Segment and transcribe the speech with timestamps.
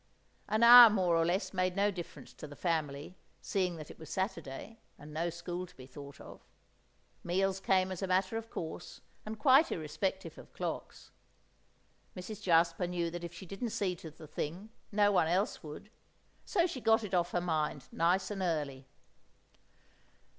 [0.49, 4.09] An hour more or less made no difference to the family, seeing that it was
[4.09, 6.41] Saturday and no school to be thought of.
[7.23, 11.11] Meals came as a matter of course, and quite irrespective of clocks.
[12.17, 12.41] Mrs.
[12.41, 15.91] Jasper knew that if she didn't see to the thing no one else would.
[16.45, 18.87] So she got it off her mind nice and early.